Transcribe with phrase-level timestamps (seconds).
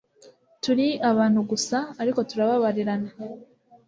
[0.63, 3.09] turi abantu gusa, ariko turababarirana